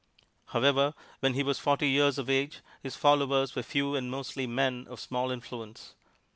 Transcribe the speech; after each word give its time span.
However, 0.47 0.95
when 1.19 1.35
he 1.35 1.43
was 1.43 1.59
forty 1.59 1.87
years 1.87 2.17
of 2.17 2.27
age 2.27 2.61
his 2.81 2.95
followers 2.95 3.53
were 3.55 3.61
few 3.61 3.93
and 3.95 4.09
mostly 4.09 4.47
men 4.47 4.87
of 4.89 4.99
small 4.99 5.29
influence. 5.29 5.93